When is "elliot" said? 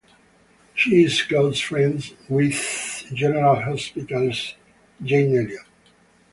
5.37-5.61